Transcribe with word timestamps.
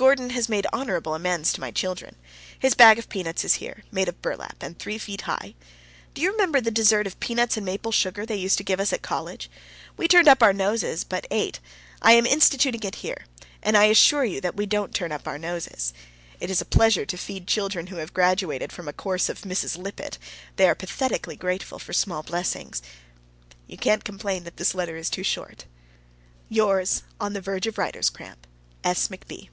Gordon 0.00 0.30
has 0.30 0.48
made 0.48 0.66
honorable 0.72 1.14
amends 1.14 1.52
to 1.52 1.60
my 1.60 1.70
children. 1.70 2.16
His 2.58 2.72
bag 2.72 2.98
of 2.98 3.10
peanuts 3.10 3.44
is 3.44 3.56
here, 3.56 3.84
made 3.92 4.08
of 4.08 4.22
burlap 4.22 4.62
and 4.62 4.78
three 4.78 4.96
feet 4.96 5.20
high. 5.22 5.54
Do 6.14 6.22
you 6.22 6.30
remember 6.32 6.58
the 6.58 6.70
dessert 6.70 7.06
of 7.06 7.20
peanuts 7.20 7.58
and 7.58 7.66
maple 7.66 7.92
sugar 7.92 8.24
they 8.24 8.36
used 8.38 8.56
to 8.56 8.64
give 8.64 8.80
us 8.80 8.94
at 8.94 9.02
college? 9.02 9.50
We 9.98 10.08
turned 10.08 10.26
up 10.26 10.42
our 10.42 10.54
noses, 10.54 11.04
but 11.04 11.26
ate. 11.30 11.60
I 12.00 12.12
am 12.12 12.24
instituting 12.24 12.82
it 12.82 12.94
here, 12.94 13.26
and 13.62 13.76
I 13.76 13.84
assure 13.84 14.24
you 14.24 14.40
we 14.54 14.64
don't 14.64 14.94
turn 14.94 15.12
up 15.12 15.26
our 15.28 15.36
noses. 15.36 15.92
It 16.40 16.48
is 16.50 16.62
a 16.62 16.64
pleasure 16.64 17.04
to 17.04 17.18
feed 17.18 17.46
children 17.46 17.88
who 17.88 17.96
have 17.96 18.14
graduated 18.14 18.72
from 18.72 18.88
a 18.88 18.94
course 18.94 19.28
of 19.28 19.42
Mrs. 19.42 19.76
Lippett; 19.76 20.16
they 20.56 20.66
are 20.66 20.74
pathetically 20.74 21.36
grateful 21.36 21.78
for 21.78 21.92
small 21.92 22.22
blessings. 22.22 22.80
You 23.66 23.76
can't 23.76 24.02
complain 24.02 24.44
that 24.44 24.56
this 24.56 24.74
letter 24.74 24.96
is 24.96 25.10
too 25.10 25.22
short. 25.24 25.66
Yours, 26.48 27.02
On 27.20 27.34
the 27.34 27.42
verge 27.42 27.66
of 27.66 27.76
writer's 27.76 28.08
cramp, 28.08 28.46
S. 28.82 29.08
McB. 29.08 29.50